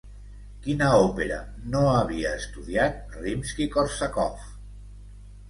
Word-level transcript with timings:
Quina 0.61 0.87
òpera 1.01 1.37
no 1.75 1.81
havia 1.89 2.31
estudiat 2.39 3.15
Rimski-Kórsakov? 3.27 4.43